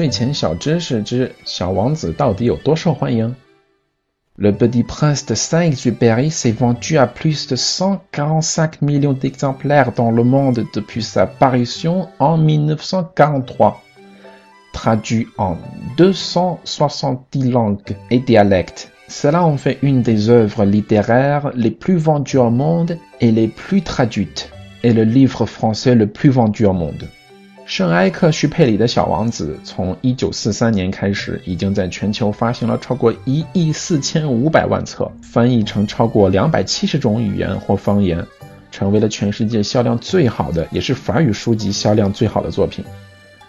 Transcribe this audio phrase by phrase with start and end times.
[0.00, 3.34] 睡前小知识之小王子到底有多受欢迎？
[4.36, 10.66] Le Petit Prince de Saint-Exupéry s'est vendu à plus de 145 millions d'exemplaires dans le monde
[10.74, 13.82] depuis sa parution en 1943.
[14.74, 15.56] Traduit en
[15.96, 22.50] 270 langues et dialectes, cela en fait une des œuvres littéraires les plus vendues au
[22.50, 24.50] monde et les plus traduites,
[24.82, 27.08] et le livre français le plus vendu au monde.
[27.71, 38.27] 圣埃克徐佩里的小王子从一九四三年开始，已经在全球发行了超过一亿四千五百万册，翻译成超过两百七十种语言或方言，
[38.71, 42.83] 成为了全世界销量最好的，也是法语书籍销量最好的作品。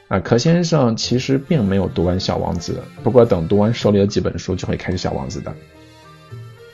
[0.07, 5.53] 啊，可先生其实并没有读完小王子，不过等读完手里的几本书，就会开始小王子的。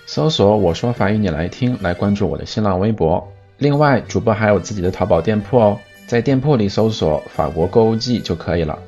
[0.05, 3.27] 搜索“我说法语你来听”，来关注我的新浪微博。
[3.56, 5.78] 另外，主播还有自己的淘宝店铺哦。
[6.09, 8.78] 在店铺里搜索“法国购物季”就可以了。